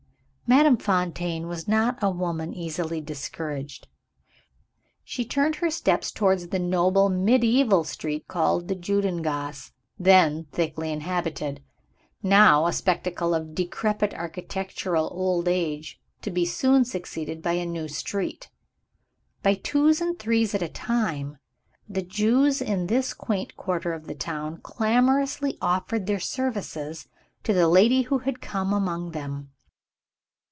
[0.53, 3.87] Madame Fontaine was not a woman easily discouraged.
[5.01, 11.63] She turned her steps towards the noble medieval street called the Judengasse then thickly inhabited;
[12.21, 17.87] now a spectacle of decrepit architectural old age, to be soon succeeded by a new
[17.87, 18.49] street.
[19.43, 21.37] By twos and threes at a time,
[21.87, 27.07] the Jews in this quaint quarter of the town clamorously offered their services
[27.45, 29.51] to the lady who had come among them.